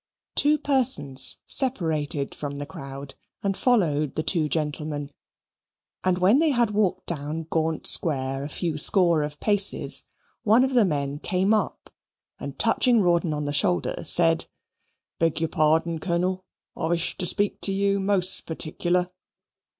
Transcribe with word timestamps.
Two 0.33 0.57
persons 0.57 1.37
separated 1.45 2.33
from 2.33 2.55
the 2.55 2.65
crowd 2.65 3.13
and 3.43 3.55
followed 3.55 4.15
the 4.15 4.23
two 4.23 4.49
gentlemen; 4.49 5.11
and 6.03 6.17
when 6.17 6.39
they 6.39 6.49
had 6.49 6.71
walked 6.71 7.05
down 7.05 7.43
Gaunt 7.51 7.85
Square 7.85 8.43
a 8.45 8.49
few 8.49 8.79
score 8.79 9.21
of 9.21 9.39
paces, 9.39 10.05
one 10.41 10.63
of 10.63 10.73
the 10.73 10.85
men 10.85 11.19
came 11.19 11.53
up 11.53 11.93
and, 12.39 12.57
touching 12.57 12.99
Rawdon 12.99 13.31
on 13.31 13.45
the 13.45 13.53
shoulder, 13.53 14.03
said, 14.03 14.47
"Beg 15.19 15.39
your 15.39 15.49
pardon, 15.49 15.99
Colonel, 15.99 16.45
I 16.75 16.89
vish 16.89 17.15
to 17.19 17.27
speak 17.27 17.61
to 17.61 17.71
you 17.71 17.99
most 17.99 18.47
particular." 18.47 19.11